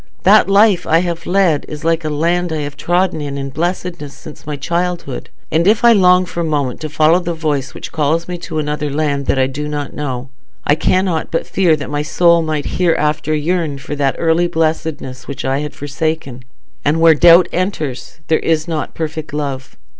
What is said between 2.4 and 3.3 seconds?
I have trodden